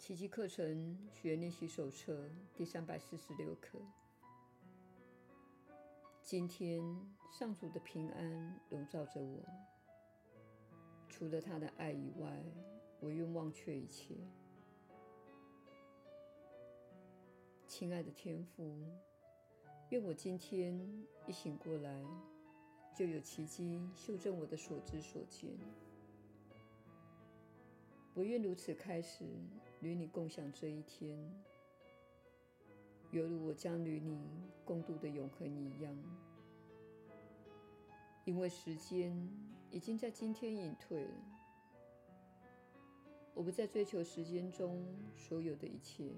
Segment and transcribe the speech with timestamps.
[0.00, 3.78] 奇迹课程学练习手册第三百四十六课。
[6.22, 6.82] 今天
[7.30, 9.44] 上主的平安笼罩着我，
[11.06, 12.42] 除了他的爱以外，
[12.98, 14.14] 我愿忘却一切。
[17.68, 18.82] 亲爱的天父，
[19.90, 20.80] 愿我今天
[21.26, 22.02] 一醒过来，
[22.96, 25.50] 就有奇迹修正我的所知所见。
[28.14, 29.24] 我愿如此开始
[29.80, 31.18] 与你共享这一天，
[33.12, 34.18] 犹如我将与你
[34.64, 35.96] 共度的永恒一样。
[38.24, 39.16] 因为时间
[39.70, 41.14] 已经在今天隐退了，
[43.32, 44.84] 我不再追求时间中
[45.16, 46.12] 所有的一切，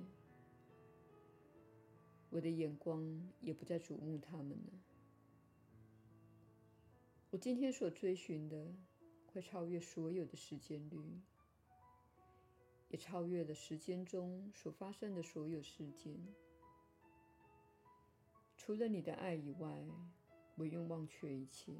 [2.31, 3.01] 我的眼光
[3.41, 4.73] 也不再瞩目他们了。
[7.31, 8.67] 我今天所追寻的，
[9.27, 10.99] 会超越所有的时间率。
[12.93, 16.15] 也超越了时间中所发生的所有事件。
[18.57, 19.83] 除了你的爱以外，
[20.57, 21.73] 我愿忘却一切。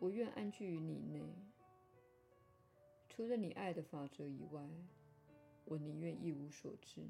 [0.00, 1.22] 我愿安居于你内。
[3.08, 4.68] 除了你爱的法则以外，
[5.64, 7.00] 我宁愿一无所知。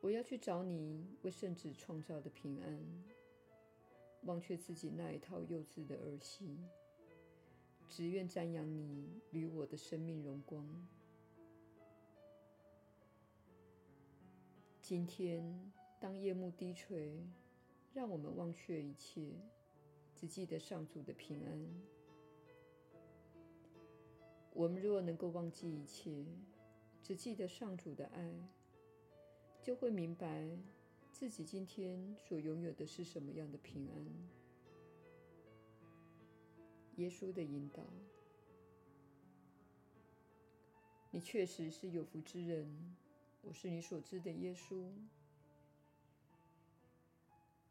[0.00, 3.04] 我要去找你为圣子创造的平安，
[4.24, 6.58] 忘却自己那一套幼稚的儿戏。
[7.88, 10.64] 只愿瞻仰你与我的生命荣光。
[14.80, 17.26] 今天，当夜幕低垂，
[17.92, 19.32] 让我们忘却一切，
[20.14, 21.68] 只记得上主的平安。
[24.52, 26.24] 我们若能够忘记一切，
[27.02, 28.32] 只记得上主的爱，
[29.62, 30.48] 就会明白
[31.10, 34.37] 自己今天所拥有的是什么样的平安。
[36.98, 37.84] 耶稣的引导，
[41.12, 42.96] 你确实是有福之人。
[43.42, 44.90] 我是你所知的耶稣。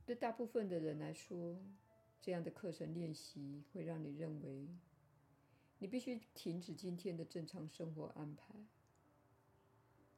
[0.05, 1.57] 对大部分的人来说，
[2.21, 4.69] 这样的课程练习会让你认为
[5.79, 8.55] 你必须停止今天的正常生活安排。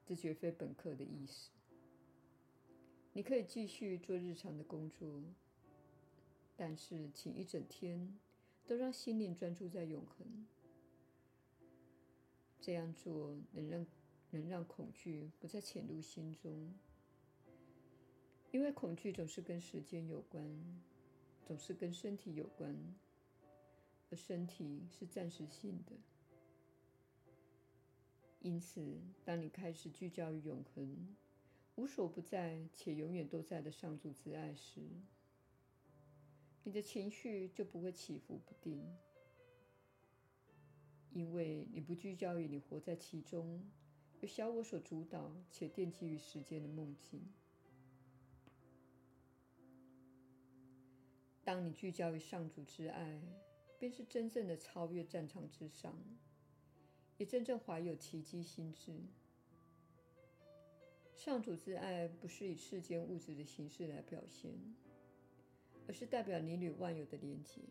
[0.06, 1.50] 这绝非本课的意思。
[3.14, 5.24] 你可以继续做日常的工作，
[6.56, 8.20] 但是请一整天。
[8.70, 10.46] 都让心灵专注在永恒。
[12.62, 13.88] 这样做能让
[14.30, 16.72] 能让恐惧不再潜入心中，
[18.52, 20.48] 因为恐惧总是跟时间有关，
[21.48, 22.78] 总是跟身体有关，
[24.12, 25.94] 而身体是暂时性的。
[28.42, 31.16] 因此，当你开始聚焦于永恒、
[31.74, 34.82] 无所不在且永远都在的上主之爱时，
[36.64, 38.86] 你的情绪就不会起伏不定，
[41.12, 43.64] 因为你不聚焦于你活在其中，
[44.22, 47.22] 由小我所主导且奠基于时间的梦境。
[51.44, 53.20] 当你聚焦于上主之爱，
[53.80, 55.98] 便是真正的超越战场之上，
[57.18, 58.94] 也真正怀有奇迹心智。
[61.16, 64.52] 上主之爱不是以世间物质的形式来表现。
[65.90, 67.62] 而是代表你与万有的连接，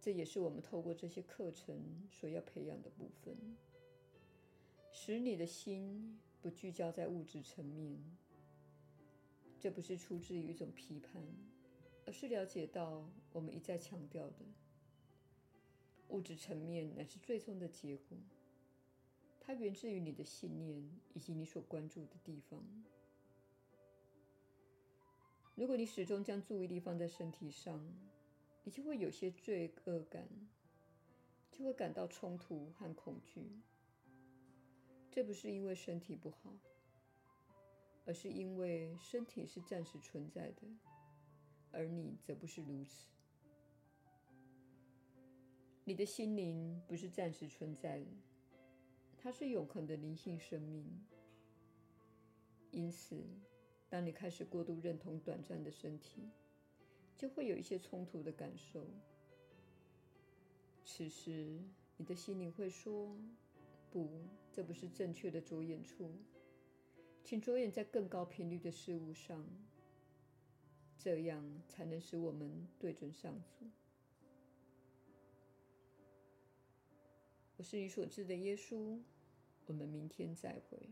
[0.00, 3.36] 这也是我们透过这些课程所要培养的部分，
[4.90, 8.02] 使你的心不聚焦在物质层面。
[9.58, 11.22] 这不是出自于一种批判，
[12.06, 14.36] 而是了解到我们一再强调的，
[16.08, 18.16] 物质层面乃是最终的结果，
[19.38, 20.82] 它源自于你的信念
[21.12, 22.64] 以及你所关注的地方。
[25.60, 27.78] 如果你始终将注意力放在身体上，
[28.64, 30.26] 你就会有些罪恶感，
[31.52, 33.42] 就会感到冲突和恐惧。
[35.10, 36.54] 这不是因为身体不好，
[38.06, 40.62] 而是因为身体是暂时存在的，
[41.72, 43.10] 而你则不是如此。
[45.84, 48.06] 你的心灵不是暂时存在的，
[49.18, 50.86] 它是永恒的灵性生命。
[52.70, 53.22] 因此，
[53.90, 56.30] 当你开始过度认同短暂的身体，
[57.16, 58.86] 就会有一些冲突的感受。
[60.84, 61.60] 此时，
[61.96, 63.16] 你的心灵会说
[63.90, 64.08] ：“不，
[64.52, 66.10] 这不是正确的着眼处，
[67.24, 69.44] 请着眼在更高频率的事物上，
[70.96, 73.66] 这样才能使我们对准上主。”
[77.58, 79.00] 我是你所知的耶稣。
[79.66, 80.90] 我们明天再会。